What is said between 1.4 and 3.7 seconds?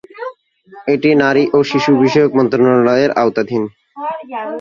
ও শিশু বিষয়ক মন্ত্রণালয়ের আওতাধীন।